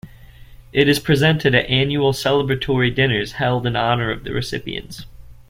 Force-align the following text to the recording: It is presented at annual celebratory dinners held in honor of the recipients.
It 0.73 0.87
is 0.89 0.97
presented 0.97 1.53
at 1.53 1.69
annual 1.69 2.11
celebratory 2.11 2.89
dinners 2.89 3.33
held 3.33 3.67
in 3.67 3.75
honor 3.75 4.09
of 4.09 4.23
the 4.23 4.33
recipients. 4.33 5.05